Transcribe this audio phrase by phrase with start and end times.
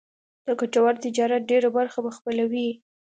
[0.45, 2.69] د ګټور تجارت ډېره برخه به خپلوي.